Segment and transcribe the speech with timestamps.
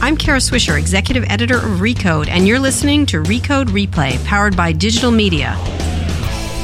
[0.00, 4.70] I'm Kara Swisher, Executive Editor of Recode, and you're listening to Recode Replay, powered by
[4.70, 5.56] digital media.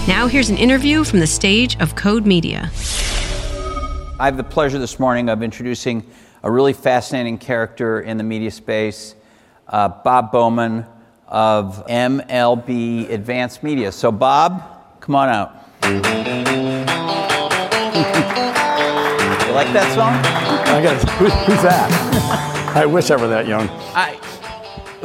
[0.07, 2.71] Now, here's an interview from the stage of Code Media.
[4.21, 6.07] I have the pleasure this morning of introducing
[6.45, 9.17] a really fascinating character in the media space,
[9.67, 10.87] uh, Bob Bowman
[11.27, 13.91] of MLB Advanced Media.
[13.91, 14.63] So, Bob,
[15.01, 15.57] come on out.
[15.83, 15.91] you
[19.53, 20.15] like that song?
[20.73, 22.41] I got who, who's that?
[22.75, 23.69] I wish I were that young.
[23.95, 24.19] I,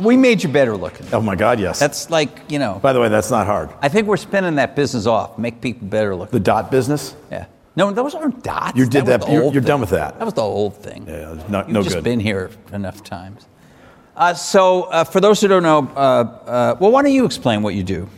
[0.02, 1.06] we made you better looking.
[1.14, 1.80] Oh my God, yes.
[1.80, 3.70] That's like, you know, By the way, that's not hard.
[3.82, 6.32] I think we're spinning that business off, make people better looking.
[6.32, 7.16] The dot business.
[7.32, 7.46] Yeah.
[7.76, 8.78] No, those aren't dots.
[8.78, 10.18] You did that- the you're- you're done with that.
[10.18, 11.06] That was the old thing.
[11.08, 12.04] Yeah, no, You've no just good.
[12.04, 13.46] been here enough times.
[14.18, 17.62] Uh, so, uh, for those who don't know, uh, uh, well, why don't you explain
[17.62, 18.10] what you do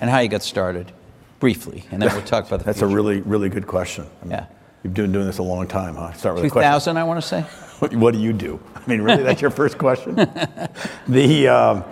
[0.00, 0.92] and how you got started,
[1.38, 4.04] briefly, and then we'll talk about the That's a really, really good question.
[4.20, 4.46] I mean, Yeah.
[4.82, 6.12] You've been doing this a long time, huh?
[6.12, 6.70] Start with a question.
[6.70, 7.44] 2000, I want to say.
[7.80, 8.60] What, what do you do?
[8.74, 10.14] I mean, really, that's your first question?
[11.08, 11.82] the, um,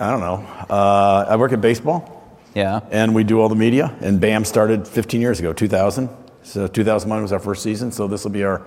[0.00, 0.36] I don't know.
[0.70, 2.80] Uh, I work at baseball, Yeah.
[2.90, 3.94] and we do all the media.
[4.00, 6.08] And BAM started 15 years ago, 2000.
[6.44, 7.92] So 2001 was our first season.
[7.92, 8.62] So this will be our,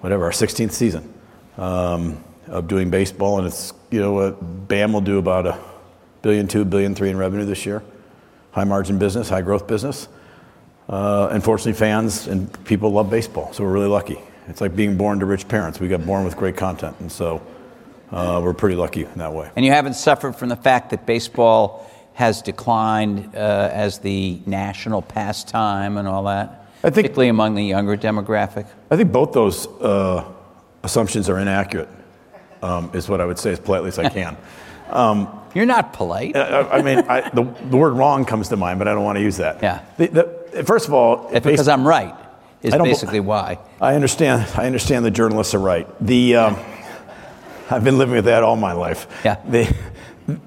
[0.00, 1.10] whatever, our 16th season
[1.56, 3.38] um, of doing baseball.
[3.38, 5.58] And it's, you know, uh, BAM will do about a
[6.20, 7.82] billion two, billion three in revenue this year.
[8.50, 10.08] High margin business, high growth business.
[10.92, 14.18] Uh, unfortunately, fans and people love baseball, so we're really lucky.
[14.48, 15.80] It's like being born to rich parents.
[15.80, 17.40] We got born with great content, and so
[18.10, 19.50] uh, we're pretty lucky in that way.
[19.56, 25.00] And you haven't suffered from the fact that baseball has declined uh, as the national
[25.00, 28.66] pastime and all that, I think- particularly among the younger demographic.
[28.90, 30.30] I think both those uh,
[30.82, 31.88] assumptions are inaccurate,
[32.60, 34.36] um, is what I would say as politely as I can.
[35.54, 36.34] You're not polite.
[36.34, 39.16] I, I mean, I, the, the word wrong comes to mind, but I don't want
[39.16, 39.62] to use that.
[39.62, 39.84] Yeah.
[39.98, 40.31] The, the,
[40.64, 42.14] first of all, because I'm right,
[42.62, 43.58] is basically why.
[43.80, 44.48] I understand.
[44.56, 45.86] I understand the journalists are right.
[46.00, 46.56] The um,
[47.70, 49.06] I've been living with that all my life.
[49.24, 49.36] Yeah.
[49.48, 49.74] The,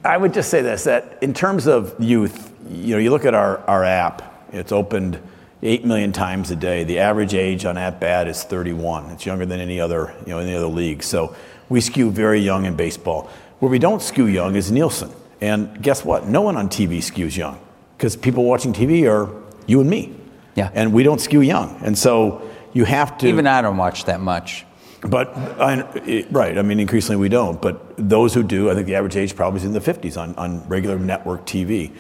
[0.03, 3.33] I would just say this: that in terms of youth, you know, you look at
[3.33, 4.31] our, our app.
[4.53, 5.19] It's opened
[5.63, 6.83] eight million times a day.
[6.83, 9.09] The average age on at bat is 31.
[9.09, 11.03] It's younger than any other you know any other league.
[11.03, 11.35] So
[11.67, 13.29] we skew very young in baseball.
[13.59, 15.11] Where we don't skew young is Nielsen.
[15.41, 16.27] And guess what?
[16.27, 17.59] No one on TV skews young
[17.97, 19.29] because people watching TV are
[19.67, 20.15] you and me.
[20.55, 20.69] Yeah.
[20.73, 21.79] And we don't skew young.
[21.83, 23.27] And so you have to.
[23.27, 24.65] Even I don't watch that much.
[25.01, 27.61] But I, right, I mean, increasingly we don't.
[27.61, 30.33] But those who do, I think the average age probably is in the 50s on,
[30.35, 31.91] on regular network TV.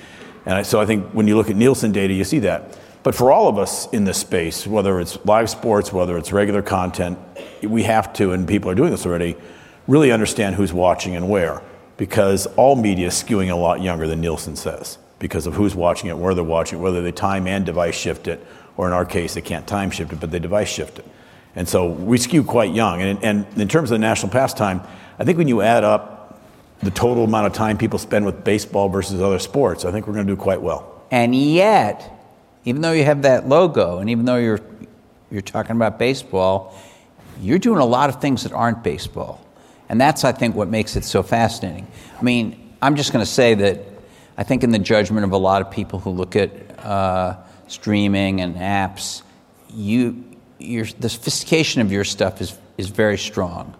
[0.45, 2.77] And I, so I think when you look at Nielsen data, you see that.
[3.03, 6.63] But for all of us in this space, whether it's live sports, whether it's regular
[6.63, 7.19] content,
[7.61, 9.37] we have to, and people are doing this already,
[9.87, 11.61] really understand who's watching and where.
[11.97, 16.09] Because all media is skewing a lot younger than Nielsen says, because of who's watching
[16.09, 18.45] it, where they're watching it, whether they time and device shift it,
[18.77, 21.05] or in our case, they can't time shift it, but they device shift it.
[21.55, 23.01] And so we skew quite young.
[23.01, 24.81] And, and in terms of the national pastime,
[25.17, 26.41] I think when you add up
[26.81, 30.13] the total amount of time people spend with baseball versus other sports, I think we're
[30.13, 31.03] going to do quite well.
[31.11, 32.11] And yet,
[32.65, 34.59] even though you have that logo, and even though you're
[35.31, 36.77] you're talking about baseball,
[37.41, 39.43] you're doing a lot of things that aren't baseball,
[39.87, 41.87] and that's I think what makes it so fascinating.
[42.19, 43.94] I mean, I'm just going to say that
[44.37, 47.37] I think in the judgment of a lot of people who look at uh,
[47.67, 49.21] streaming and apps,
[49.73, 50.23] you
[50.59, 53.75] your the sophistication of your stuff is is very strong,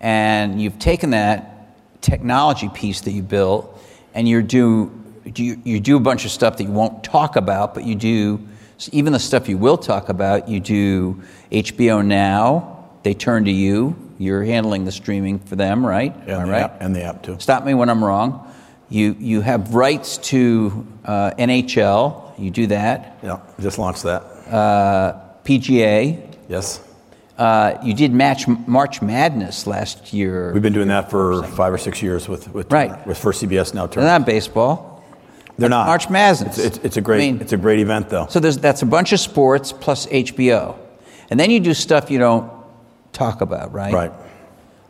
[0.00, 3.78] and you've taken that technology piece that you built,
[4.14, 4.90] and you're do
[5.34, 8.40] you, you do a bunch of stuff that you won't talk about, but you do
[8.92, 10.48] even the stuff you will talk about.
[10.48, 11.22] You do
[11.52, 12.88] HBO Now.
[13.02, 13.96] They turn to you.
[14.18, 16.14] You're handling the streaming for them, right?
[16.14, 16.62] Am I And the, right?
[16.62, 17.36] app, and the app, too.
[17.38, 18.46] Stop me when I'm wrong.
[18.90, 22.38] You you have rights to uh, NHL.
[22.38, 23.18] You do that.
[23.22, 24.22] Yeah, just launched that.
[24.52, 26.36] Uh, PGA.
[26.48, 26.80] Yes.
[27.38, 30.52] Uh, you did match March Madness last year.
[30.52, 33.06] We've been doing that for five or six years with, with, Right.
[33.06, 33.86] with First CBS now.
[33.86, 35.02] They're not baseball.
[35.56, 35.86] They're not.
[35.86, 36.58] March Madness.
[36.58, 38.26] It's, it's, it's a great I mean- it's a great event though.
[38.28, 40.76] So there's, that's a bunch of sports plus HBO.
[41.30, 42.50] And then you do stuff you don't
[43.12, 43.92] talk about, right?
[43.94, 44.12] right.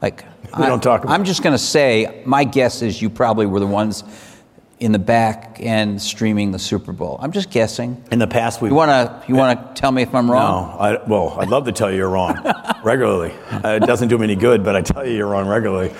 [0.03, 0.25] Like,
[0.57, 3.47] We I, don't talk about I'm just going to say, my guess is you probably
[3.47, 4.05] were the ones
[4.79, 7.19] in the back end streaming the Super Bowl.
[7.21, 8.03] I'm just guessing.
[8.11, 10.33] In the past, we You want to you want to tell me if I'm No,
[10.33, 10.77] wrong?
[10.81, 12.35] I, well, I'd love to tell you you're wrong
[12.83, 13.33] regularly.
[13.51, 15.93] Uh, it doesn't do me any good, but I tell you you're wrong regularly.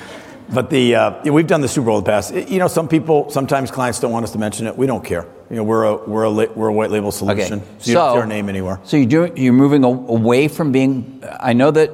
[0.49, 2.35] But the uh, we've done the Super Bowl in the past.
[2.35, 4.77] You know, some people, sometimes clients don't want us to mention it.
[4.77, 5.27] We don't care.
[5.51, 7.61] You know, we're a we're a we're a white label solution.
[7.61, 7.69] okay.
[7.79, 8.81] So you don't see our name anywhere.
[8.83, 11.23] So you're doing you're moving away from being.
[11.39, 11.91] I know that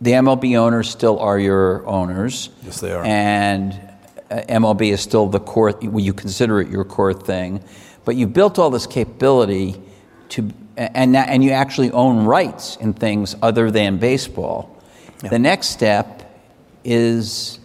[0.00, 2.50] the MLB owners still are your owners.
[2.62, 3.04] Yes, they are.
[3.04, 3.72] And
[4.30, 5.72] uh, MLB is still the core.
[5.82, 7.62] well, You consider it your core thing,
[8.04, 9.80] but you built all this capability
[10.30, 14.76] to, and now- and you actually own rights in things other than baseball.
[15.28, 16.22] The next step
[16.82, 17.58] is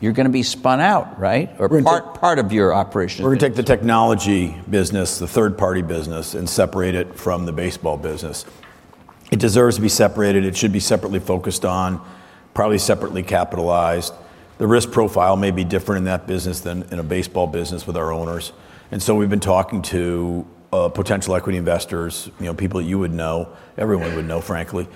[0.00, 1.50] you're going to be spun out, right?
[1.58, 3.24] Or part, part of your operation.
[3.24, 7.44] We're going to take the technology business, the third party business, and separate it from
[7.44, 8.44] the baseball business.
[9.32, 10.44] It deserves to be separated.
[10.44, 12.06] It should be separately focused on,
[12.52, 14.12] probably separately capitalized.
[14.58, 17.96] The risk profile may be different in that business than in a baseball business with
[17.96, 18.52] our owners.
[18.90, 22.98] And so we've been talking to uh, potential equity investors, you know, people that you
[22.98, 23.48] would know,
[23.78, 24.86] everyone would know, frankly.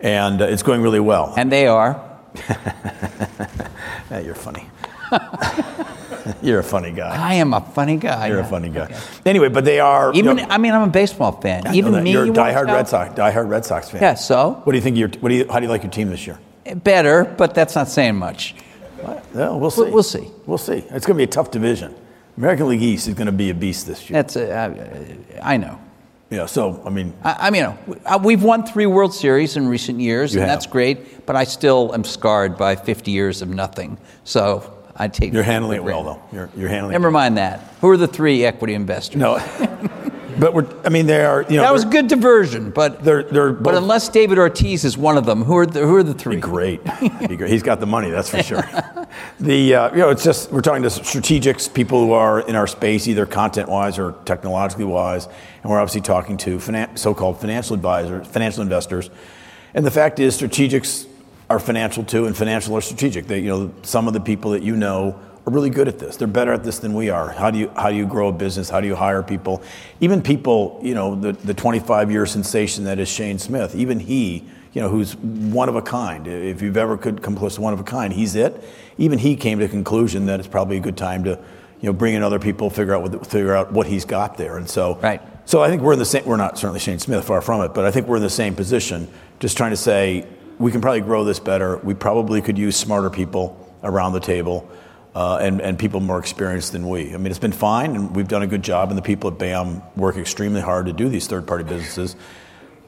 [0.00, 1.32] And uh, it's going really well.
[1.36, 2.02] and they are.
[2.48, 4.68] Yeah, you're funny.
[6.42, 7.14] you're a funny guy.
[7.16, 8.28] I am a funny guy.
[8.28, 8.94] You're a funny guy.
[9.24, 10.12] Anyway, but they are.
[10.12, 11.74] you Even know- I mean, I'm a baseball fan.
[11.74, 12.88] Even me, You're a you diehard Red?
[12.88, 14.00] Sox, diehard Red Sox fan.
[14.02, 14.14] Yeah.
[14.14, 14.96] So What do you think?
[14.96, 15.46] Your, what do you?
[15.48, 16.38] How do you like your team this year?
[16.82, 18.56] better, but that's not saying much.
[19.32, 19.82] Well, we'll see.
[19.82, 20.30] We'll- we'll see.
[20.46, 20.78] We'll see.
[20.90, 21.94] It's going to be a tough division.
[22.36, 24.20] American League East is going to be a beast this year.
[24.20, 25.78] That's a, uh, I know.
[26.28, 26.46] Yeah.
[26.46, 30.00] So I mean, I, I mean, you uh, we've won three World Series in recent
[30.00, 30.58] years, You and have.
[30.58, 31.24] that's great.
[31.24, 33.96] But I still am scarred by 50 years of nothing.
[34.24, 35.32] So I take.
[35.32, 36.22] you're handling it well, though.
[36.32, 36.92] You're, you're handling.
[36.92, 37.12] Never it.
[37.12, 37.60] mind that.
[37.80, 39.16] Who are the three equity investors?
[39.16, 39.36] No.
[40.38, 40.66] but we're.
[40.84, 41.42] I mean, they are.
[41.42, 45.16] You know, that was good diversion, but They're they're but unless David Ortiz is one
[45.16, 46.36] of them, who are the, who are the three?
[46.36, 46.82] great.
[47.28, 47.50] Be great.
[47.50, 48.62] He's got the money, that's for sure.
[49.40, 52.66] the uh, you know, it's just we're talking to strategics, people who are in our
[52.66, 55.26] space, either content wise or technologically wise,
[55.62, 59.10] and we're obviously talking to finan- so-called financial advisors, financial investors.
[59.74, 61.06] And the fact is, strategics
[61.48, 63.26] are financial too, and financial are strategic.
[63.26, 66.16] They, you know, some of the people that you know are really good at this.
[66.16, 67.30] They're better at this than we are.
[67.30, 68.68] How do you how do you grow a business?
[68.68, 69.62] How do you hire people?
[70.00, 73.74] Even people, you know, the the 25 year sensation that is Shane Smith.
[73.74, 76.26] Even he, you know, who's one of a kind.
[76.26, 78.62] If you've ever could come close to one of a kind, he's it.
[78.98, 81.92] Even he came to the conclusion that it's probably a good time to, you know,
[81.92, 84.56] bring in other people, figure out what figure out what he's got there.
[84.56, 85.22] And so, Right.
[85.46, 86.24] So I think we're in the same.
[86.24, 88.56] We're not certainly Shane Smith, far from it, but I think we're in the same
[88.56, 89.06] position.
[89.38, 90.26] Just trying to say
[90.58, 91.76] we can probably grow this better.
[91.78, 94.68] We probably could use smarter people around the table.
[95.14, 97.14] Uh, and, and people more experienced than we.
[97.14, 99.38] I mean, it's been fine, and we've done a good job, and the people at
[99.38, 102.16] BAM work extremely hard to do these third party businesses.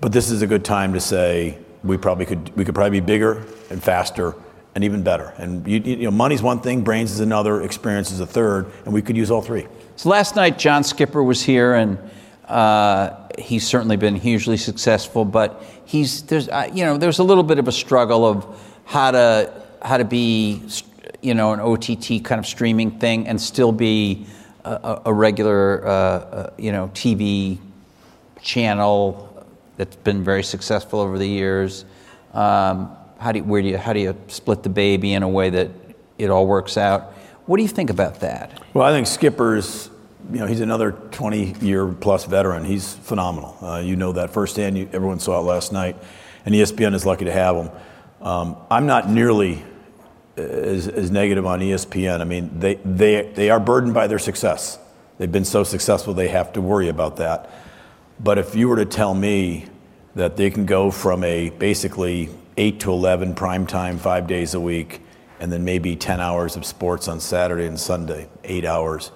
[0.03, 3.06] But this is a good time to say we probably could we could probably be
[3.06, 4.35] bigger and faster
[4.75, 5.32] and even better.
[5.38, 8.93] And you, you know, money's one thing, brains is another, experience is a third, and
[8.93, 9.67] we could use all three.
[9.97, 11.99] So last night, John Skipper was here, and
[12.47, 15.25] uh, he's certainly been hugely successful.
[15.25, 18.46] But he's there's uh, you know there's a little bit of a struggle of
[18.85, 19.52] how to
[19.82, 20.62] how to be
[21.23, 24.26] you know an OTT kind of streaming thing and still be
[24.64, 27.58] a, a- regular uh, uh, you know TV
[28.40, 29.46] channel
[29.76, 31.84] that's been very successful over the years.
[32.34, 35.29] Um, how do you, where do you how do you split the baby in a
[35.29, 35.70] way that
[36.19, 37.14] it all works out?
[37.46, 38.62] What do you think about that?
[38.75, 39.88] Well, I think Skipper's,
[40.30, 42.64] you know, he's another 20 year plus veteran.
[42.64, 43.56] He's phenomenal.
[43.62, 44.76] Uh, you know that firsthand.
[44.76, 45.96] You, everyone saw it last night,
[46.44, 47.70] and ESPN is lucky to have him.
[48.20, 49.62] Um, I'm not nearly
[50.36, 52.20] as, as negative on ESPN.
[52.20, 54.78] I mean, they, they, they are burdened by their success.
[55.19, 57.50] They've been so successful, they have to worry about that.
[58.20, 59.66] But if you were to tell me
[60.14, 64.60] that they can go from a basically 8 to 11 prime time, five days a
[64.60, 65.00] week,
[65.40, 69.12] and then maybe 10 hours of sports on Saturday and Sunday, eight hours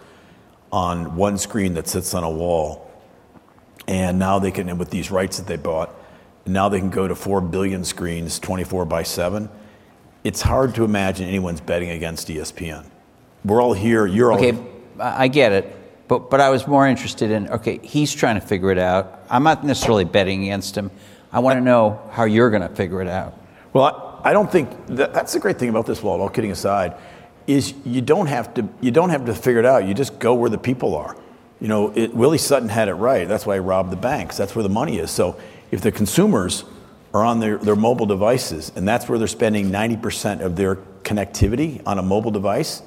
[0.73, 2.91] on one screen that sits on a wall,
[3.87, 5.95] and now they can, and with these rights that they bought,
[6.47, 9.49] now they can go to 4 billion screens 24 by 7.
[10.25, 12.85] It's hard to imagine anyone's betting against ESPN.
[13.44, 14.58] We're all here, you're all Okay,
[14.99, 15.77] I I get it,
[16.08, 19.25] but but I was more interested in okay, he's trying to figure it out.
[19.29, 20.91] I'm not necessarily betting against him.
[21.32, 23.35] I want to know how you're going to figure it out.
[23.73, 26.20] Well, I, I don't think that, that's the great thing about this, Walt.
[26.20, 26.94] All kidding aside,
[27.46, 29.87] is you don't have to you don't have to figure it out.
[29.87, 31.17] You just go where the people are.
[31.61, 33.29] You know, it, Willie Sutton had it right.
[33.29, 34.37] That's why he robbed the banks.
[34.37, 35.11] That's where the money is.
[35.11, 35.39] So
[35.70, 36.65] if the consumers
[37.15, 41.82] are on their, their mobile devices and that's where they're spending 90% of their connectivity
[41.87, 42.82] on a mobile device,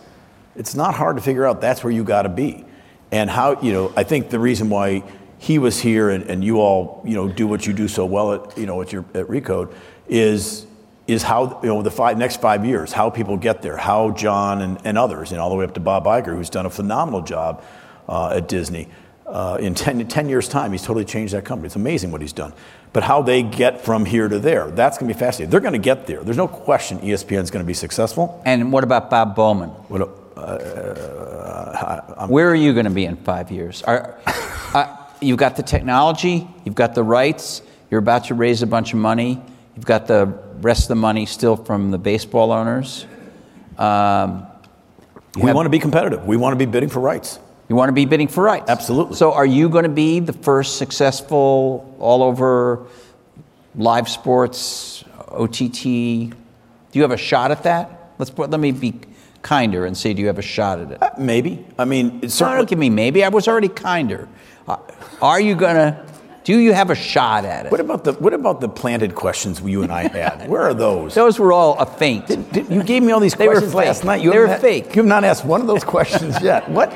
[0.56, 2.66] it's not hard to figure out that's where you got to be.
[3.12, 5.04] And how, you know, I think the reason why
[5.38, 8.34] he was here and, and you all, you know, do what you do so well
[8.34, 9.74] at, you know, at, your, at Recode
[10.08, 10.66] is,
[11.08, 14.62] is how, you know, the five, next five years, how people get there, how John
[14.62, 17.22] and, and others, and all the way up to Bob Iger, who's done a phenomenal
[17.22, 17.64] job
[18.10, 18.88] uh, at Disney.
[19.28, 21.66] Uh, in 10, 10 years' time, he's totally changed that company.
[21.68, 22.54] It's amazing what he's done.
[22.94, 25.52] But how they get from here to there, that's going to be fascinating.
[25.52, 26.24] They're going to get there.
[26.24, 28.42] There's no question ESPN is going to be successful.
[28.46, 29.70] And what about Bob Bowman?
[29.70, 30.02] What,
[30.38, 33.84] uh, Where are you going to be in five years?
[33.84, 34.20] Are,
[34.74, 38.94] uh, you've got the technology, you've got the rights, you're about to raise a bunch
[38.94, 39.42] of money,
[39.76, 43.06] you've got the rest of the money still from the baseball owners.
[43.78, 44.46] Um,
[45.36, 46.26] we have- want to be competitive.
[46.26, 47.40] We want to be bidding for rights.
[47.68, 48.70] You want to be bidding for rights.
[48.70, 49.16] Absolutely.
[49.16, 52.84] So, are you going to be the first successful all over
[53.76, 58.12] live sports, OTT Do you have a shot at that?
[58.20, 58.94] Let's put, let me be
[59.42, 61.04] kinder and say, do you have a shot at it?
[61.04, 61.66] Uh, maybe.
[61.78, 63.24] I mean, it's No, don't give me maybe.
[63.24, 64.30] I was already kinder.
[64.68, 64.78] Uh,
[65.22, 66.06] are you gonna?
[66.46, 67.72] Do you have a shot at it?
[67.72, 70.48] What about the what about the planted questions you and I had?
[70.54, 71.14] Where are those?
[71.16, 72.28] Those were all a feint.
[72.28, 74.22] Did- you gave me all these They questions last night.
[74.22, 74.96] You They were had- fake.
[74.96, 76.70] You have not asked one of those questions yet.
[76.78, 76.94] What?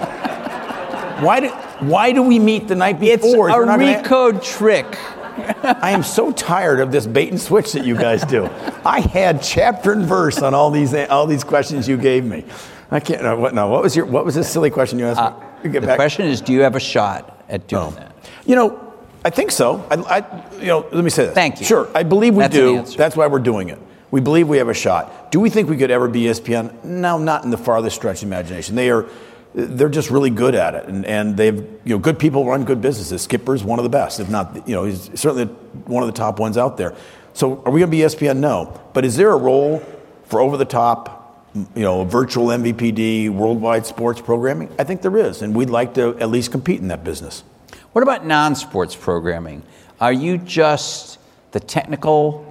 [1.21, 1.47] Why do
[1.85, 3.49] Why do we meet the night It's before?
[3.49, 4.85] a You're gonna- recode trick.
[5.63, 8.49] I am so tired of this bait and switch that you guys do.
[8.85, 12.45] I had chapter and verse on all these all these questions you gave me.
[12.91, 13.23] I can't.
[13.23, 13.53] No, what?
[13.53, 13.67] No.
[13.67, 14.05] What was your?
[14.05, 15.47] What was this silly question you asked me?
[15.71, 17.91] You Uh, The back- question is, do you have a shot at doing Oh.
[17.91, 18.11] that?
[18.45, 18.79] You know,
[19.23, 19.85] I think so.
[19.91, 21.33] I, I, you know, let me say this.
[21.35, 21.65] Thank you.
[21.65, 22.83] Sure, I believe we That's do.
[22.97, 23.79] That's why we're doing it.
[24.11, 25.31] We believe we have a shot.
[25.31, 26.83] Do we think we could ever be ESPN?
[26.83, 28.75] No, not in the farthest stretch of imagination.
[28.75, 29.05] They are,
[29.53, 32.81] they're just really good at it, and, and they've, you know, good people run good
[32.81, 33.21] businesses.
[33.21, 35.45] Skipper's one of the best, if not, you know, he's certainly
[35.85, 36.95] one of the top ones out there.
[37.33, 38.37] So, are we going to be ESPN?
[38.37, 38.81] No.
[38.93, 39.79] But is there a role
[40.25, 44.73] for over the top, you know, virtual MVPD, worldwide sports programming?
[44.79, 47.43] I think there is, and we'd like to at least compete in that business.
[47.93, 49.63] What about non-sports programming?
[49.99, 51.19] Are you just
[51.51, 52.45] the technical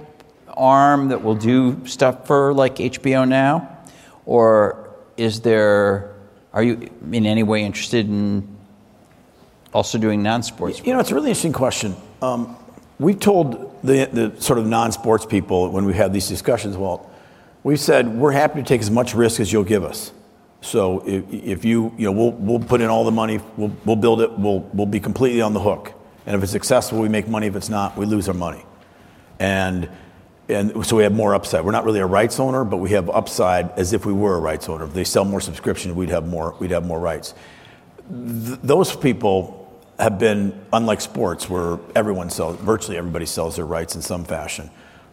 [0.57, 3.77] arm that will do stuff for like HBO now,
[4.25, 6.13] or is there?
[6.51, 8.47] Are you in any way interested in
[9.73, 10.81] also doing non-sports?
[10.83, 11.95] You know, it's a really interesting question.
[12.21, 12.57] Um,
[12.99, 17.09] we've told the, the sort of non-sports people when we have these discussions, well,
[17.63, 20.11] we've said we're happy to take as much risk as you'll give us.
[20.61, 24.21] So if, you, you know, we'll, we'll put in all the money, we'll, we'll build
[24.21, 25.93] it, we'll, we'll be completely on the hook.
[26.25, 27.47] And if it's successful, we make money.
[27.47, 28.63] If it's not, we lose our money.
[29.39, 29.89] And,
[30.49, 31.63] and so we have more upside.
[31.63, 34.39] We're not really a rights owner, but we have upside as if we were a
[34.39, 34.83] rights owner.
[34.83, 37.33] If they sell more subscriptions, we'd have more, we'd have more rights
[38.09, 39.55] those people
[39.99, 44.69] have been unlike sports where everyone sells virtually everybody sells their rights in some fashion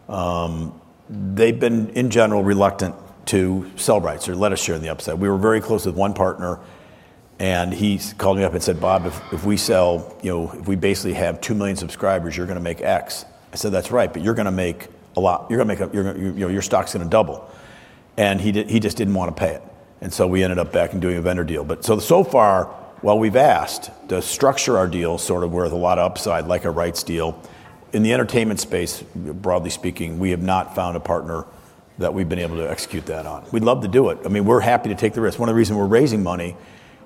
[0.08, 2.94] um, they've been in general reluctant
[3.26, 5.94] to sell rights or let us share in the upside we were very close with
[5.94, 6.58] one partner
[7.38, 10.66] and he called me up and said bob if, if we sell you know if
[10.66, 14.12] we basically have 2 million subscribers you're going to make x i said that's right
[14.12, 16.62] but you're going to make a lot you're going to make a, you know your
[16.62, 17.50] stock's going to double
[18.16, 19.62] and he, he just didn't want to pay it.
[20.00, 21.64] And so we ended up back and doing a vendor deal.
[21.64, 22.66] But so, so far,
[23.00, 26.64] while we've asked to structure our deal sort of with a lot of upside, like
[26.64, 27.40] a rights deal,
[27.92, 31.44] in the entertainment space, broadly speaking, we have not found a partner
[31.98, 33.44] that we've been able to execute that on.
[33.52, 34.18] We'd love to do it.
[34.24, 35.38] I mean, we're happy to take the risk.
[35.38, 36.56] One of the reasons we're raising money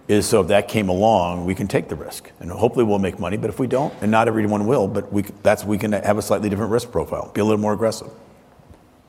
[0.09, 2.31] is so if that came along, we can take the risk.
[2.41, 5.23] And hopefully we'll make money, but if we don't, and not everyone will, but we,
[5.45, 8.09] that's, we can have a slightly different risk profile, be a little more aggressive.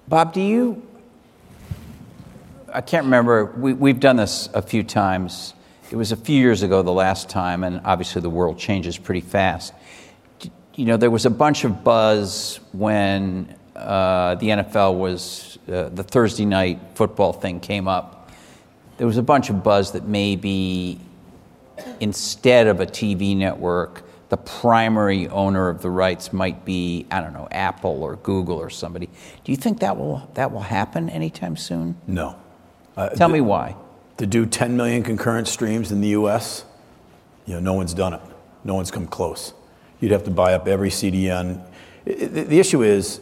[0.08, 0.86] Bob, do you?
[2.72, 3.46] I can't remember.
[3.46, 5.56] We, we've done this a few times.
[5.90, 9.22] It was a few years ago the last time, and obviously the world changes pretty
[9.22, 9.74] fast.
[10.76, 13.56] You know, there was a bunch of buzz when
[13.88, 18.30] uh, the NFL was uh, the Thursday night football thing came up.
[18.98, 21.00] There was a bunch of buzz that maybe
[22.00, 27.34] instead of a TV network, the primary owner of the rights might be I don't
[27.34, 29.08] know Apple or Google or somebody.
[29.44, 31.98] Do you think that will that will happen anytime soon?
[32.08, 32.36] No.
[32.96, 33.76] Uh, Tell me why.
[34.18, 36.64] to do 10 million concurrent streams in the US,
[37.46, 38.22] you know, no one's done it.
[38.64, 39.54] No one's come close.
[40.00, 41.60] You'd have to buy up every CDN.
[42.06, 43.20] I- I- The issue is,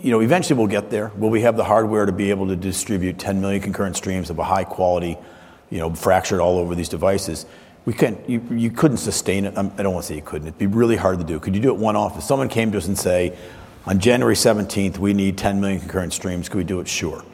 [0.00, 1.10] you know, eventually we'll get there.
[1.16, 4.38] Will we have the hardware to be able to distribute 10 million concurrent streams of
[4.38, 5.16] a high quality,
[5.70, 7.46] you know, fractured all over these devices?
[7.84, 9.56] We couldn't, you, you couldn't sustain it.
[9.56, 10.48] I'm- don't want to say you couldn't.
[10.48, 11.40] It'd be really hard to do.
[11.40, 12.18] Could you do it one off?
[12.18, 13.36] If someone came to us and say,
[13.86, 16.88] on January 17th, we need 10 million concurrent streams, could we do it?
[16.88, 17.24] Sure.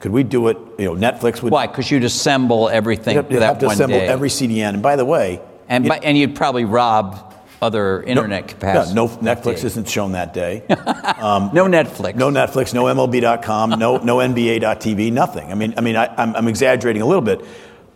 [0.00, 0.58] Could we do it?
[0.78, 1.66] You know, Netflix would Why?
[1.66, 4.74] Because you'd assemble everything You'd have, you'd that have to one assemble day, every CDN.
[4.74, 7.31] And by the way, and by, and you'd probably rob
[7.62, 8.94] other internet yeah, capacity.
[8.94, 9.66] no that Netflix day.
[9.68, 10.64] isn't shown that day.
[10.68, 12.16] no Netflix.
[12.16, 15.50] no Netflix, no MLB.com, no no NBA.TV, nothing.
[15.50, 17.40] I mean, I mean, I, I'm, I'm exaggerating a little bit,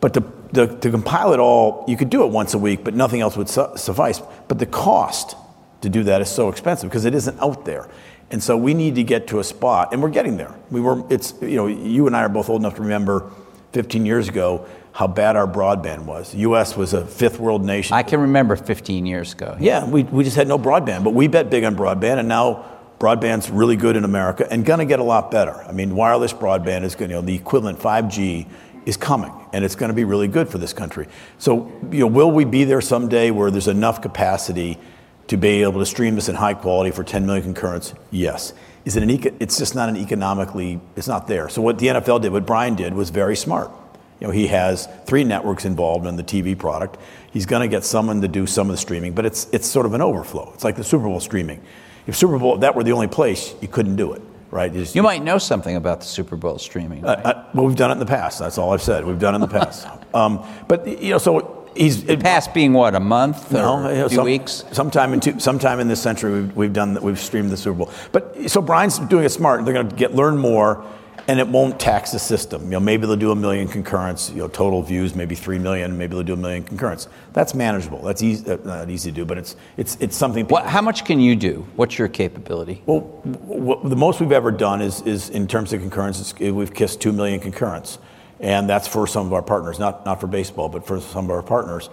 [0.00, 0.22] but to,
[0.54, 3.36] to, to compile it all, you could do it once a week, but nothing else
[3.36, 4.22] would su- suffice.
[4.48, 5.36] But the cost
[5.80, 7.88] to do that is so expensive because it isn't out there.
[8.30, 10.54] And so we need to get to a spot, and we're getting there.
[10.70, 13.30] We were, it's, you know, you and I are both old enough to remember
[13.72, 14.66] 15 years ago
[14.96, 16.32] how bad our broadband was.
[16.32, 16.74] The U.S.
[16.74, 17.94] was a fifth world nation.
[17.94, 19.54] I can remember 15 years ago.
[19.60, 22.64] Yeah, we, we just had no broadband, but we bet big on broadband, and now
[22.98, 25.52] broadband's really good in America and going to get a lot better.
[25.52, 28.48] I mean, wireless broadband is going to, you know, the equivalent 5G
[28.86, 31.08] is coming, and it's going to be really good for this country.
[31.36, 34.78] So, you know, will we be there someday where there's enough capacity
[35.26, 37.92] to be able to stream this in high quality for 10 million concurrents?
[38.10, 38.54] Yes.
[38.86, 41.50] Is it an eco- it's just not an economically, it's not there.
[41.50, 43.70] So what the NFL did, what Brian did was very smart.
[44.20, 46.96] You know, he has three networks involved in the TV product.
[47.32, 49.84] He's going to get someone to do some of the streaming, but it's, it's sort
[49.86, 50.50] of an overflow.
[50.54, 51.60] It's like the Super Bowl streaming.
[52.06, 54.22] If Super Bowl, if that were the only place, you couldn't do it.
[54.50, 54.72] right?
[54.72, 57.04] You, just- You might know something about the Super Bowl streaming.
[57.04, 58.38] Uh, uh, well, we've done it in the past.
[58.38, 59.04] That's all I've said.
[59.04, 59.86] We've done it in the past.
[60.14, 63.96] um, but you know, so he's it, Past being what a month or no, you
[63.98, 64.64] know, some- weeks.
[64.72, 67.90] Sometime in two, sometime in this century, we've, we've done we've streamed the Super Bowl.
[68.12, 69.62] But so Brian's doing it smart.
[69.66, 70.82] They're going to get learn more,
[71.28, 72.64] and it won't tax the system.
[72.64, 74.30] You know, maybe they'll do a million concurrents.
[74.30, 75.98] You know, total views maybe three million.
[75.98, 77.08] Maybe they'll do a million concurrents.
[77.32, 78.02] That's manageable.
[78.02, 80.46] That's easy, uh, not easy to do, but it's it's it's something.
[80.46, 81.66] What, how much can you do?
[81.76, 82.82] What's your capability?
[82.86, 86.72] Well, w- the most we've ever done is, is in terms of concurrence, is we've
[86.72, 87.98] kissed 2 million concurrents.
[88.38, 91.30] And that's for some of our partners, not, not for baseball, but for some of
[91.30, 91.88] our partners.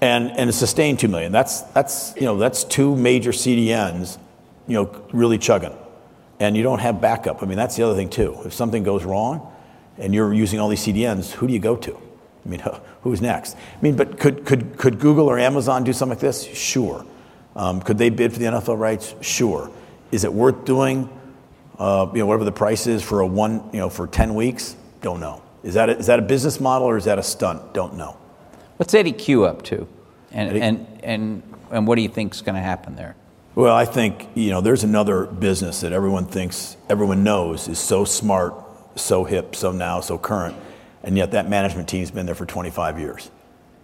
[0.00, 1.32] And, and it's sustained 2 million.
[1.32, 4.18] That's, that's, you know, that's two major CDNs,
[4.66, 5.76] you know, really chugging.
[6.40, 7.42] And you don't have backup.
[7.42, 8.38] I mean, that's the other thing, too.
[8.44, 9.52] If something goes wrong
[9.96, 11.96] and you're using all these CDNs, who do you go to?
[12.44, 12.62] I mean,
[13.02, 13.56] who's next?
[13.56, 16.44] I mean, but could, could, could Google or Amazon do something like this?
[16.44, 17.04] Sure.
[17.56, 19.14] Um, could they bid for the NFL rights?
[19.20, 19.70] Sure.
[20.12, 21.10] Is it worth doing?
[21.78, 24.76] Uh, you know, whatever the price is for a one, you know, for 10 weeks?
[25.00, 25.42] Don't know.
[25.62, 27.74] Is that a, is that a business model or is that a stunt?
[27.74, 28.16] Don't know.
[28.76, 29.86] What's Eddy Cue up to?
[30.30, 33.16] And, Eddy- and, and, and what do you think is going to happen there?
[33.58, 38.04] Well, I think, you know, there's another business that everyone thinks, everyone knows is so
[38.04, 38.54] smart,
[38.94, 40.54] so hip, so now, so current,
[41.02, 43.32] and yet that management team's been there for 25 years.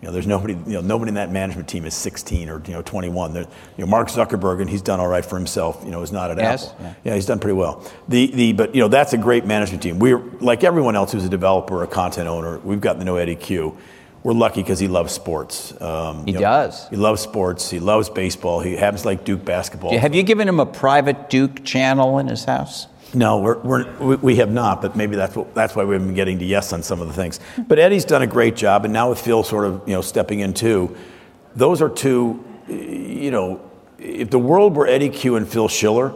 [0.01, 2.73] You know, there's nobody, you know, nobody in that management team is 16 or, you
[2.73, 3.33] know, 21.
[3.33, 6.13] There, you know, Mark Zuckerberg, and he's done all right for himself, you know, is
[6.13, 6.79] not at Yes, Apple.
[6.81, 6.95] yeah.
[7.03, 7.85] Yeah, he's done pretty well.
[8.07, 9.99] The, the, but, you know, that's a great management team.
[9.99, 13.35] We're, like everyone else who's a developer, a content owner, we've got to know Eddy
[13.35, 13.77] Cue.
[14.25, 15.79] We're lucky because he loves sports.
[15.83, 16.89] Um, He you know, does.
[16.89, 17.69] He loves sports.
[17.71, 18.61] He loves baseball.
[18.61, 19.93] He happens to like Duke basketball.
[19.93, 22.87] You- Have you given him a private Duke channel in his house?
[23.13, 26.15] No, we're, we're, we- we have not, but maybe that's, what, that's why we've been
[26.15, 27.39] getting to yes on some of the things.
[27.69, 30.41] But Eddy's done a great job, and now with Phil sort of you know stepping
[30.41, 30.97] in too,
[31.55, 33.61] those are two, you know,
[33.99, 36.15] if the world were Eddy Cue and Phil Schiller,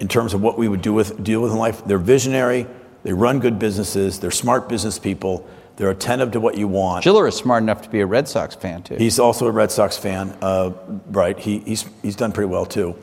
[0.00, 2.66] in terms of what we would do with deal with in life, they're visionary,
[3.04, 5.46] they run good businesses, they're smart business people,
[5.76, 7.02] they're attentive to what you want.
[7.02, 8.96] Schiller is smart enough to be a Red Sox fan, too.
[8.96, 10.72] He's also a Red Sox fan, uh,
[11.06, 11.38] right?
[11.38, 12.96] He, he's, he's done pretty well too.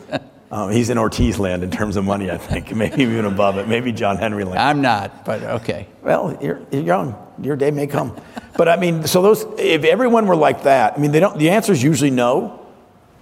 [0.50, 3.68] Um, he's in Ortiz land in terms of money, I think, maybe even above it,
[3.68, 4.60] maybe John Henry land.
[4.60, 5.88] I'm not, but okay.
[6.02, 7.16] Well, you're, you're young.
[7.42, 8.16] Your day may come.
[8.56, 11.50] But I mean, so those, if everyone were like that, I mean, they don't, the
[11.50, 12.66] answer is usually no,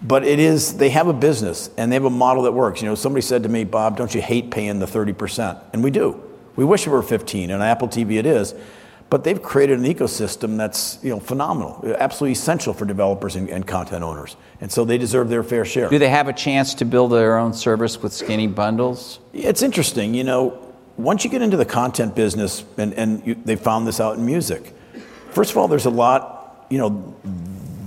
[0.02, 2.82] but it is, they have a business and they have a model that works.
[2.82, 5.62] You know, somebody said to me, Bob, don't you hate paying the 30%?
[5.74, 6.24] And we do.
[6.56, 8.54] We wish it were 15, and on Apple TV it is.
[9.10, 13.66] But they've created an ecosystem that's, you know, phenomenal, absolutely essential for developers and, and
[13.66, 14.36] content owners.
[14.62, 15.90] And so they deserve their fair share.
[15.90, 19.20] Do they have a chance to build their own service with skinny bundles?
[19.34, 23.56] It's interesting, you know, once you get into the content business, and, and you, they
[23.56, 24.76] found this out in music,
[25.32, 27.16] first of all, there's a lot, you know,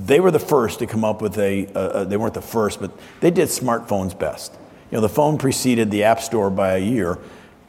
[0.06, 2.90] they were the first to come up with a, uh, they weren't the first, but
[3.20, 4.54] they did smartphones best.
[4.90, 7.18] You know, the phone preceded the App Store by a year,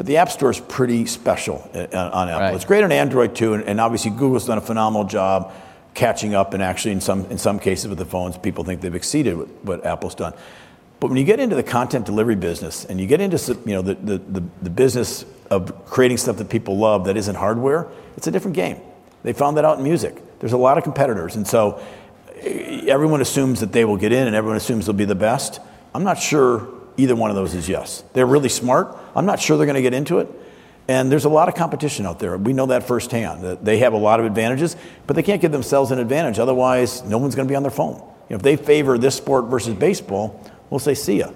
[0.03, 2.41] but the App Store is pretty special uh, on Apple.
[2.41, 2.55] Right.
[2.55, 5.53] It's great on Android too, and, and obviously Google's done a phenomenal job
[5.93, 8.95] catching up, and actually in some, in some cases with the phones, people think they've
[8.95, 10.33] exceeded what, what Apple's done.
[10.99, 13.81] But when you get into the content delivery business and you get into you know,
[13.81, 17.87] the, the, the, the business of creating stuff that people love that isn't hardware,
[18.17, 18.81] it's a different game.
[19.23, 20.21] They found that out in music.
[20.39, 21.37] There's a lot of competitors.
[21.37, 21.81] And so
[22.41, 25.61] eh, everyone assumes that they will get in and everyone assumes they'll be the best.
[25.95, 28.03] I'm not sure either one of those is yes.
[28.13, 28.97] They're really smart.
[29.15, 30.29] I'm not sure they're going to get into it.
[30.87, 32.37] And there's a lot of competition out there.
[32.37, 33.59] We know that firsthand.
[33.65, 34.75] They have a lot of advantages,
[35.07, 36.39] but they can't give themselves an advantage.
[36.39, 37.95] Otherwise, no one's going to be on their phone.
[37.95, 41.31] You know, if they favor this sport versus baseball, we'll say see ya.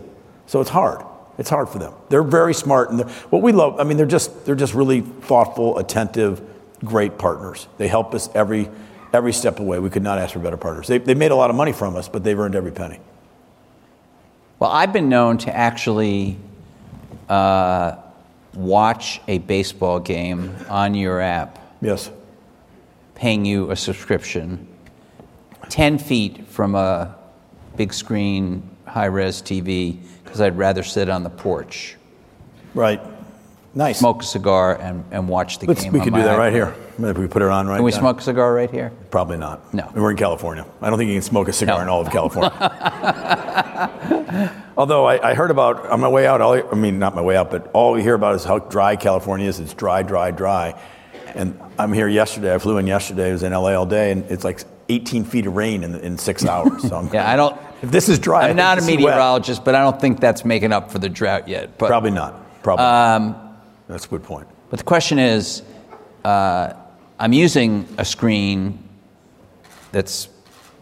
[0.48, 1.06] So it's hard.
[1.38, 1.94] It's hard for them.
[2.10, 3.80] They're very smart, and what we love.
[3.80, 6.42] I mean, they're just they're just really thoughtful, attentive,
[6.84, 7.68] great partners.
[7.78, 8.70] They help us every
[9.14, 9.80] every step of the way.
[9.80, 10.88] We could not ask for better partners.
[10.88, 13.00] They they made a lot of money from us, but they've earned every penny.
[14.60, 16.38] Well, I've been known to actually
[17.30, 17.96] uh,
[18.56, 22.10] watch a baseball game on your app, Yes.
[23.14, 24.68] paying you a subscription,
[25.70, 27.16] 10 feet from a
[27.76, 31.96] big screen, high res TV, because I'd rather sit on the porch,
[32.74, 33.02] Right.
[33.76, 34.00] Nice.
[34.00, 35.94] smoke a cigar, and, and watch the Let's, game.
[35.94, 36.74] we could do that right here.
[36.98, 38.00] Maybe we put it on right Can we now.
[38.00, 38.92] smoke a cigar right here?
[39.12, 39.72] Probably not.
[39.72, 39.88] No.
[39.94, 40.66] And we're in California.
[40.82, 41.84] I don't think you can smoke a cigar No.
[41.84, 43.92] in all of California.
[44.78, 47.36] Although I, I heard about on my way out, all, I mean, not my way
[47.38, 49.60] out, but all we hear about is how dry California is.
[49.60, 50.80] It's dry, dry, dry.
[51.36, 52.54] And I'm here yesterday.
[52.54, 53.30] I flew in yesterday.
[53.30, 56.18] I was in LA all day, and it's like 18 feet of rain in, in
[56.18, 56.82] six hours.
[56.88, 57.60] So I'm, Yeah, I don't.
[57.82, 59.06] if this is dry, I'm not a this is wet.
[59.06, 61.78] meteorologist, but I don't think that's making up for the drought yet.
[61.78, 62.64] But Probably not.
[62.64, 62.86] Probably.
[62.86, 63.36] Um,
[63.88, 64.48] That's a good point.
[64.70, 65.62] But the question is,
[66.26, 66.74] uh,
[67.20, 68.84] I'm using a screen
[69.92, 70.28] that's,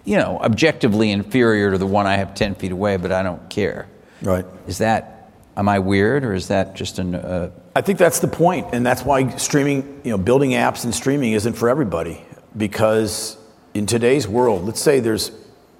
[0.05, 3.49] you know, objectively inferior to the one I have 10 feet away, but I don't
[3.49, 3.87] care.
[4.21, 4.45] Right.
[4.67, 5.15] Is that
[5.57, 7.15] am I weird, or is that just an?
[7.15, 10.93] Uh, I think that's the point, and that's why streaming, you know, building apps and
[10.93, 12.23] streaming isn't for everybody.
[12.55, 13.37] Because
[13.73, 15.29] in today's world, let's say there's,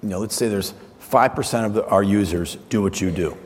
[0.02, 3.36] you know, let's say there's five percent of the, our users do what you do.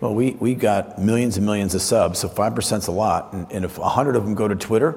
[0.00, 3.32] Well, we we got millions and millions of subs, so five percent's a lot.
[3.32, 4.96] And, and if hundred of them go to Twitter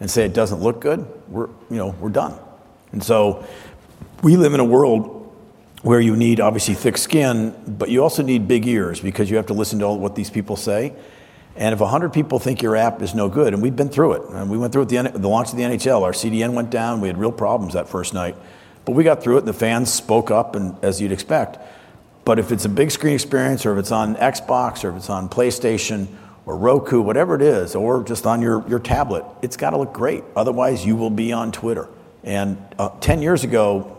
[0.00, 2.38] and say it doesn't look good, we're you know we're done.
[2.92, 3.46] And so
[4.22, 5.12] we live in a world
[5.82, 9.46] where you need obviously thick skin, but you also need big ears because you have
[9.46, 10.92] to listen to all what these people say.
[11.54, 14.22] And if 100 people think your app is no good, and we've been through it,
[14.30, 17.00] and we went through it the, the launch of the NHL, our CDN went down,
[17.00, 18.36] we had real problems that first night.
[18.84, 21.58] But we got through it, and the fans spoke up, and as you'd expect.
[22.24, 25.10] But if it's a big screen experience, or if it's on Xbox, or if it's
[25.10, 26.08] on PlayStation,
[26.44, 29.92] or Roku, whatever it is, or just on your, your tablet, it's got to look
[29.92, 30.24] great.
[30.34, 31.88] Otherwise, you will be on Twitter.
[32.22, 33.95] And uh, 10 years ago,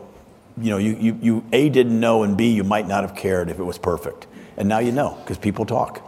[0.60, 3.50] you know, you, you, you A, didn't know, and B, you might not have cared
[3.50, 4.28] if it was perfect.
[4.58, 6.04] And now you know, because people talk.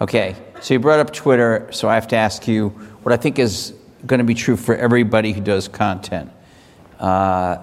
[0.00, 2.68] Okay, so you brought up Twitter, so I have to ask you
[3.02, 3.72] what I think is
[4.04, 6.30] going to be true for everybody who does content,
[7.00, 7.58] uh,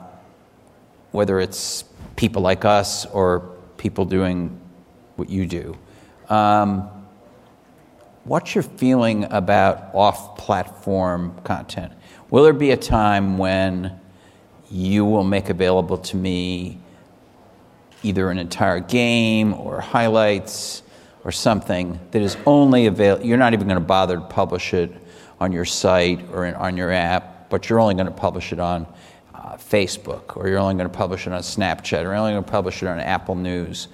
[1.12, 1.84] whether it's
[2.16, 4.60] people like us or people doing
[5.16, 5.78] what you do.
[6.30, 6.90] Um,
[8.24, 11.94] what's your feeling about off platform content?
[12.32, 14.00] Will there be a time when
[14.74, 16.80] you will make available to me
[18.02, 20.82] either an entire game or highlights
[21.24, 23.24] or something that is only available.
[23.24, 24.92] You're not even going to bother to publish it
[25.40, 28.60] on your site or in, on your app, but you're only going to publish it
[28.60, 28.88] on
[29.36, 32.44] uh, Facebook or you're only going to publish it on Snapchat or you're only going
[32.44, 33.90] to publish it on Apple News.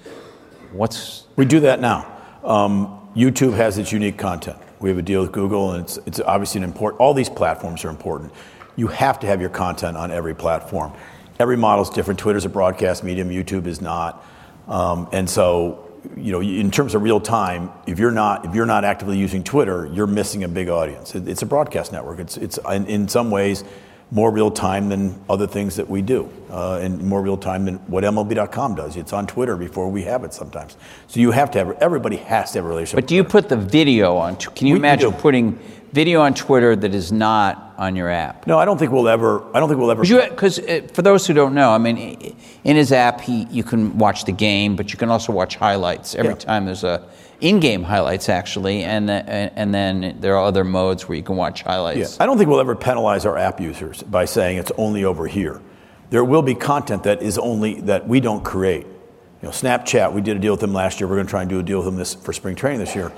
[0.72, 2.10] What's we do that now.
[2.42, 4.56] Um, YouTube has its unique content.
[4.80, 7.00] We have a deal with Google, and it's, it's obviously an important.
[7.00, 8.32] All these platforms are important
[8.80, 10.90] you have to have your content on every platform.
[11.38, 12.18] Every model is different.
[12.18, 14.24] Twitter's a broadcast medium, YouTube is not.
[14.68, 18.66] Um, and so, you know, in terms of real time, if you're not if you're
[18.66, 21.14] not actively using Twitter, you're missing a big audience.
[21.14, 22.20] It, it's a broadcast network.
[22.20, 23.64] It's it's in, in, some ways
[24.10, 27.76] more real time than other things that we do, uh, and more real time than
[27.86, 28.96] what MLB.com does.
[28.96, 30.76] It's on Twitter before we have it sometimes.
[31.06, 33.04] So you have to have everybody has to have a relationship.
[33.04, 34.36] But do you put the video on?
[34.36, 35.58] Can you we, imagine putting
[35.92, 38.46] video on Twitter that is not on your app.
[38.46, 39.42] No, I don't think we'll ever.
[39.56, 40.02] I don't think we'll ever.
[40.02, 43.96] Because uh, for those who don't know, I mean, in his app, he you can
[43.96, 46.36] watch the game, but you can also watch highlights every yeah.
[46.36, 46.66] time.
[46.66, 47.08] There's a
[47.40, 51.62] in-game highlights actually, and uh, and then there are other modes where you can watch
[51.62, 52.16] highlights.
[52.16, 52.22] Yeah.
[52.22, 55.62] I don't think we'll ever penalize our app users by saying it's only over here.
[56.10, 58.84] There will be content that is only that we don't create.
[58.84, 60.12] You know, Snapchat.
[60.12, 61.08] We did a deal with them last year.
[61.08, 62.94] We're going to try and do a deal with them this for spring training this
[62.94, 63.10] year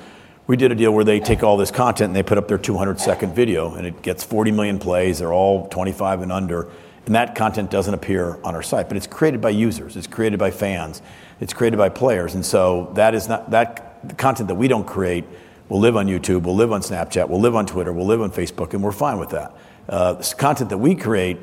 [0.47, 2.59] we did a deal where they take all this content and they put up their
[2.59, 5.21] 200 second video and it gets 40 million plays.
[5.21, 6.69] They're all 25 and under.
[7.07, 10.39] And that content doesn't appear on our site, but it's created by users, it's created
[10.39, 11.03] by fans,
[11.41, 12.35] it's created by players.
[12.35, 15.25] And so that is not that content that we don't create
[15.69, 18.31] will live on YouTube, will live on Snapchat, will live on Twitter, will live on
[18.31, 19.57] Facebook, and we're fine with that.
[19.89, 21.39] Uh, this content that we create,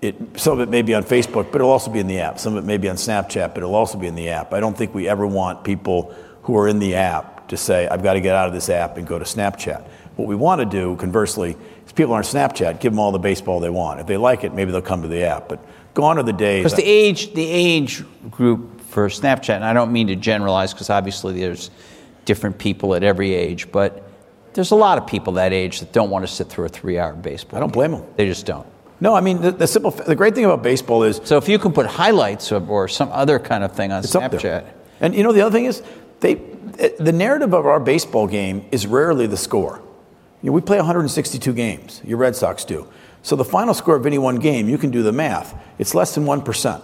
[0.00, 2.38] it, some of it may be on Facebook, but it'll also be in the app.
[2.38, 4.54] Some of it may be on Snapchat, but it'll also be in the app.
[4.54, 8.02] I don't think we ever want people who are in the app to say, I've
[8.02, 9.86] got to get out of this app and go to Snapchat.
[10.16, 11.56] What we want to do, conversely,
[11.86, 14.00] is people on Snapchat, give them all the baseball they want.
[14.00, 15.48] If they like it, maybe they'll come to the app.
[15.48, 15.60] But
[15.94, 16.64] gone are the days.
[16.64, 20.90] Because the age, the age group for Snapchat, and I don't mean to generalize because
[20.90, 21.70] obviously there's
[22.24, 24.02] different people at every age, but
[24.54, 27.12] there's a lot of people that age that don't want to sit through a three-hour
[27.14, 27.58] baseball.
[27.58, 28.04] I don't blame them.
[28.16, 28.66] They just don't.
[29.00, 31.20] No, I mean the, the, simple, the great thing about baseball is.
[31.24, 34.64] So if you can put highlights or, or some other kind of thing on Snapchat.
[35.00, 35.82] And you know the other thing is,
[36.20, 36.40] they,
[36.98, 39.80] the narrative of our baseball game is rarely the score.
[40.42, 42.86] You know, we play 162 games, your Red Sox do.
[43.22, 46.14] So the final score of any one game, you can do the math, it's less
[46.14, 46.82] than 1%.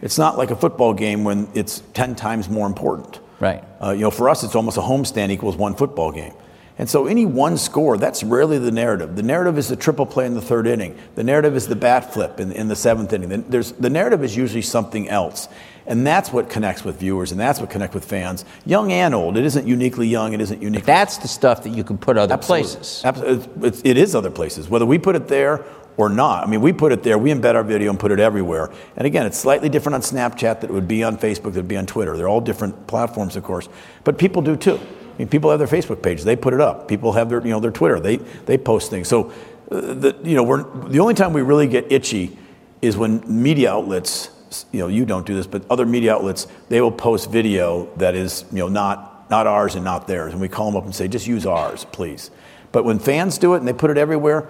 [0.00, 3.20] It's not like a football game when it's 10 times more important.
[3.40, 3.64] Right.
[3.82, 6.34] Uh, you know, for us, it's almost a homestand equals one football game.
[6.76, 9.14] And so any one score, that's rarely the narrative.
[9.14, 10.98] The narrative is the triple play in the third inning.
[11.14, 13.44] The narrative is the bat flip in, in the seventh inning.
[13.48, 15.48] There's, the narrative is usually something else.
[15.86, 19.36] And that's what connects with viewers and that's what connects with fans, young and old.
[19.36, 20.86] It isn't uniquely young, it isn't uniquely.
[20.86, 22.70] That's the stuff that you can put other Absolutely.
[22.70, 23.04] places.
[23.04, 23.68] Absolutely.
[23.68, 25.64] It's, it is other places, whether we put it there
[25.96, 26.44] or not.
[26.44, 28.72] I mean, we put it there, we embed our video and put it everywhere.
[28.96, 31.68] And again, it's slightly different on Snapchat that it would be on Facebook, that would
[31.68, 32.16] be on Twitter.
[32.16, 33.68] They're all different platforms, of course.
[34.04, 34.80] But people do too.
[35.14, 36.88] I mean, people have their Facebook page, they put it up.
[36.88, 39.08] People have their, you know, their Twitter, they, they post things.
[39.08, 39.32] So,
[39.70, 42.36] uh, the, you know, we're, the only time we really get itchy
[42.82, 44.30] is when media outlets
[44.72, 48.14] you know, you don't do this, but other media outlets, they will post video that
[48.14, 50.32] is, you know, not, not ours and not theirs.
[50.32, 52.30] And we call them up and say, just use ours, please.
[52.72, 54.48] But when fans do it and they put it everywhere,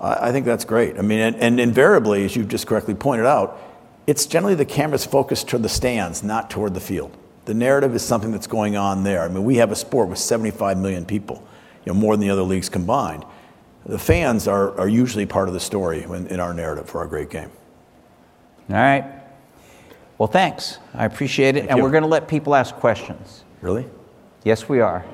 [0.00, 0.98] I, I think that's great.
[0.98, 3.60] I mean, and, and invariably, as you've just correctly pointed out,
[4.06, 7.16] it's generally the camera's focused toward the stands, not toward the field.
[7.44, 9.22] The narrative is something that's going on there.
[9.22, 11.46] I mean, we have a sport with 75 million people,
[11.84, 13.24] you know, more than the other leagues combined.
[13.84, 17.06] The fans are, are usually part of the story in, in our narrative for our
[17.06, 17.50] great game.
[18.70, 19.04] All right.
[20.16, 20.78] Well, thanks.
[20.94, 21.60] I appreciate it.
[21.60, 21.84] Thank and you.
[21.84, 23.44] we're going to let people ask questions.
[23.60, 23.84] Really?
[24.42, 25.04] Yes, we are.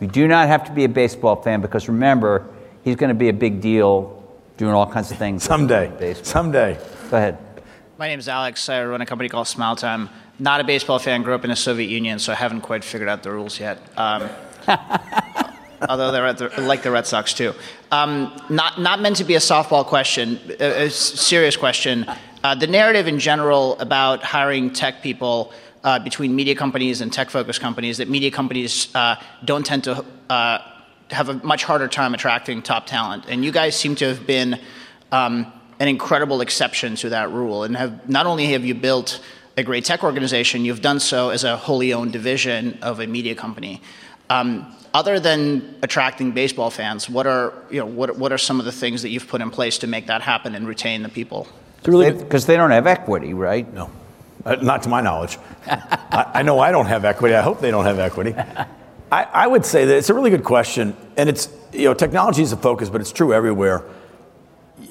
[0.00, 2.46] You do not have to be a baseball fan because remember,
[2.84, 4.14] he's going to be a big deal
[4.58, 5.42] doing all kinds of things.
[5.42, 5.90] Someday.
[5.98, 6.24] Baseball.
[6.24, 6.78] Someday.
[7.10, 7.38] Go ahead.
[7.96, 8.68] My name is Alex.
[8.68, 10.10] I run a company called Smile Time.
[10.38, 11.22] Not a baseball fan.
[11.22, 13.78] Grew up in the Soviet Union, so I haven't quite figured out the rules yet.
[13.96, 14.28] Um,
[15.88, 17.54] although they're the, like the Red Sox too.
[17.90, 20.38] Um, not not meant to be a softball question.
[20.60, 22.06] A, a serious question.
[22.44, 25.52] Uh, the narrative in general about hiring tech people.
[25.84, 30.58] Uh, between media companies and tech-focused companies, that media companies uh, don't tend to uh,
[31.08, 34.58] have a much harder time attracting top talent, and you guys seem to have been
[35.12, 37.62] um, an incredible exception to that rule.
[37.62, 39.20] And have not only have you built
[39.58, 43.34] a great tech organization, you've done so as a wholly owned division of a media
[43.34, 43.82] company.
[44.30, 48.66] Um, other than attracting baseball fans, what are you know what what are some of
[48.66, 51.48] the things that you've put in place to make that happen and retain the people?
[51.82, 53.70] Because they don't have equity, right?
[53.74, 53.90] No.
[54.44, 55.38] Uh, not to my knowledge.
[55.66, 57.34] I, I know I don't have equity.
[57.34, 58.34] I hope they don't have equity.
[59.10, 60.96] I, I would say that it's a really good question.
[61.16, 63.84] And it's, you know, technology is a focus, but it's true everywhere.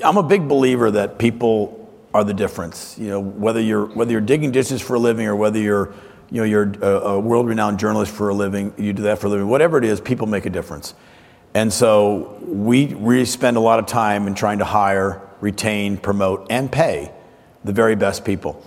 [0.03, 2.97] I'm a big believer that people are the difference.
[2.97, 5.93] You know, whether you're, whether you're digging ditches for a living or whether you're,
[6.29, 9.27] you know, you're a, a world renowned journalist for a living, you do that for
[9.27, 10.93] a living, whatever it is, people make a difference.
[11.53, 16.47] And so we really spend a lot of time in trying to hire, retain, promote,
[16.49, 17.11] and pay
[17.63, 18.63] the very best people.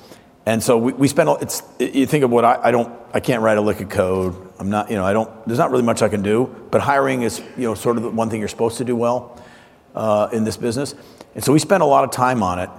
[0.47, 3.43] And so we, we spend, it's, you think of what I, I don't, I can't
[3.43, 4.35] write a lick of code.
[4.59, 7.23] I'm not, you know, I don't, there's not really much I can do, but hiring
[7.23, 9.41] is, you know, sort of the one thing you're supposed to do well
[9.95, 10.95] uh, in this business.
[11.35, 12.71] And so we spend a lot of time on it.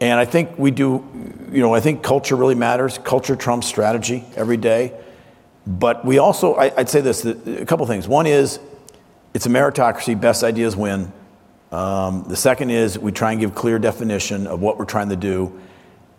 [0.00, 1.04] And I think we do,
[1.50, 2.98] you know, I think culture really matters.
[2.98, 4.92] Culture trumps strategy every day.
[5.66, 8.06] But we also, I, I'd say this, a couple things.
[8.06, 8.60] One is
[9.34, 11.12] it's a meritocracy, best ideas win.
[11.72, 15.16] Um, the second is we try and give clear definition of what we're trying to
[15.16, 15.60] do.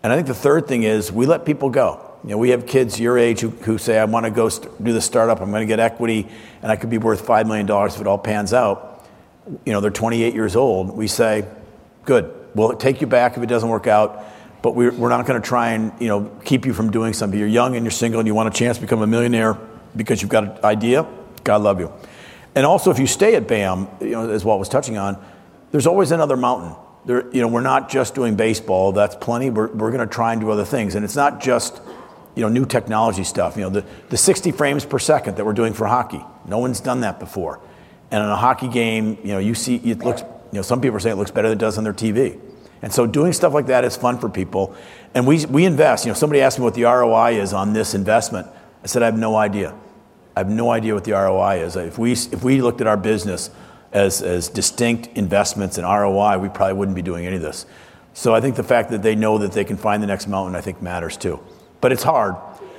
[0.04, 2.04] And I think the third thing is we let people go.
[2.24, 4.84] You know, we have kids your age who, who say, I want to go st-
[4.84, 6.28] do the startup, I'm going to get equity,
[6.62, 9.08] and I could be worth $5 million if it all pans out.
[9.66, 10.96] You know, they're 28 years old.
[10.96, 11.46] We say,
[12.04, 14.26] good, we'll take you back if it doesn't work out,
[14.62, 17.40] but we're, we're not going to try and, you know, keep you from doing something.
[17.40, 19.58] You're young and you're single and you want a chance to become a millionaire
[19.96, 21.08] because you've got an idea,
[21.44, 21.92] God love you.
[22.56, 25.24] And also, if you stay at BAM, you know, as Walt was touching on,
[25.72, 26.76] there's always another mountain.
[27.06, 28.92] There, you know, we're not just doing baseball.
[28.92, 29.50] That's plenty.
[29.50, 30.96] We're, we're going to try and do other things.
[30.96, 31.80] And it's not just,
[32.36, 33.58] you know, new technology stuff.
[33.58, 36.22] You know, the, the 60 frames per second that we're doing for hockey.
[36.48, 37.60] No one's done that before.
[38.10, 40.98] And in a hockey game, you know, you see it looks, you know, some people
[40.98, 42.40] are saying it looks better than it does on their TV.
[42.82, 44.76] And so doing stuff like that is fun for people.
[45.14, 46.06] And we, we invest.
[46.06, 48.48] You know, somebody asked me what the ROI is on this investment.
[48.84, 49.76] I said, I have no idea.
[50.36, 51.76] I have no idea what the ROI is.
[51.76, 53.50] If we, if we looked at our business
[53.92, 57.66] as, as distinct investments in ROI, we probably wouldn't be doing any of this.
[58.14, 60.56] So I think the fact that they know that they can find the next mountain,
[60.56, 61.40] I think matters too.
[61.82, 62.36] But it's hard,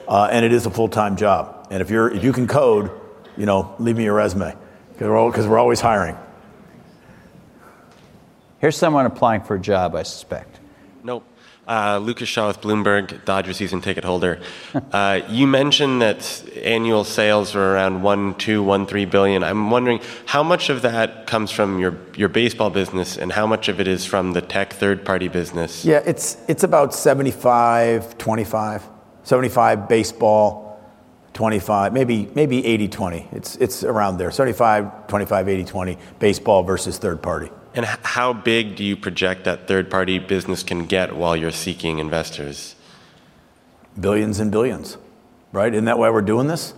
[0.06, 1.68] uh, and it is a full-time job.
[1.70, 2.90] And if, you're, if you can code,
[3.36, 4.54] you know, leave me your resume,
[4.92, 5.08] because
[5.46, 6.16] we're, we're always hiring.
[8.60, 10.58] Here's someone applying for a job, I suspect.
[11.04, 11.24] Nope.
[11.68, 14.40] Uh, Lucas Shaw with Bloomberg, Dodger season ticket holder.
[14.92, 19.42] Uh, you mentioned that annual sales were around one, two, one, three billion.
[19.44, 23.68] I'm wondering how much of that comes from your, your baseball business and how much
[23.68, 25.84] of it is from the tech third party business?
[25.84, 28.88] Yeah, it's, it's about 75, 25.
[29.24, 30.80] 75 baseball,
[31.34, 33.28] 25, maybe, maybe 80, 20.
[33.32, 34.30] It's, it's around there.
[34.30, 37.50] 75, 25, 80, 20, baseball versus third party.
[37.74, 41.98] And how big do you project that third party business can get while you're seeking
[41.98, 42.74] investors?
[43.98, 44.96] Billions and billions,
[45.52, 45.72] right?
[45.72, 46.74] Isn't that why we're doing this?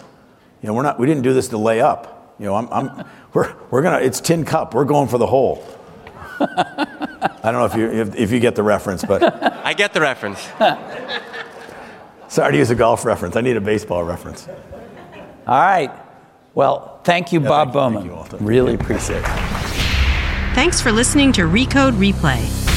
[0.63, 2.35] You know, we're not, we didn't do this to lay up.
[2.39, 4.75] You know, I'm, I'm, we're, we're gonna, it's tin cup.
[4.75, 5.65] We're going for the hole.
[6.41, 9.23] I don't know if you, if, if you get the reference, but
[9.65, 10.41] I get the reference.
[12.29, 13.37] sorry to use a golf reference.
[13.37, 14.49] I need a baseball reference.
[15.47, 15.91] All right.
[16.55, 18.03] Well, thank you, Bob thank you- Bowman.
[18.03, 18.37] thank you, Walter.
[18.39, 19.60] really appreciate it.
[20.55, 22.70] Thanks for listening to Recode Replay.